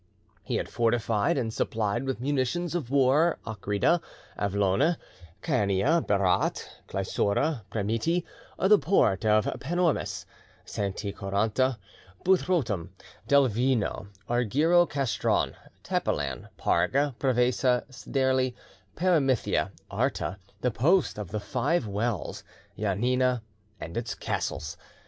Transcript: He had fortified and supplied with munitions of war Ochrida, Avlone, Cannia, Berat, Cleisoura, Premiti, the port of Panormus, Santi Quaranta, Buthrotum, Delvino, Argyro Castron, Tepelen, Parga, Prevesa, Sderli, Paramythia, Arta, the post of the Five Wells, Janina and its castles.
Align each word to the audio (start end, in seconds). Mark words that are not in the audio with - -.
He 0.41 0.55
had 0.55 0.67
fortified 0.67 1.37
and 1.37 1.53
supplied 1.53 2.05
with 2.05 2.19
munitions 2.19 2.73
of 2.73 2.89
war 2.89 3.37
Ochrida, 3.45 4.01
Avlone, 4.35 4.97
Cannia, 5.43 6.01
Berat, 6.01 6.67
Cleisoura, 6.87 7.61
Premiti, 7.69 8.25
the 8.57 8.79
port 8.79 9.25
of 9.25 9.45
Panormus, 9.59 10.25
Santi 10.65 11.13
Quaranta, 11.13 11.77
Buthrotum, 12.25 12.89
Delvino, 13.27 14.07
Argyro 14.27 14.89
Castron, 14.89 15.53
Tepelen, 15.83 16.47
Parga, 16.57 17.13
Prevesa, 17.19 17.83
Sderli, 17.91 18.55
Paramythia, 18.95 19.69
Arta, 19.91 20.35
the 20.61 20.71
post 20.71 21.19
of 21.19 21.29
the 21.29 21.39
Five 21.39 21.85
Wells, 21.85 22.43
Janina 22.75 23.43
and 23.79 23.95
its 23.95 24.15
castles. 24.15 24.77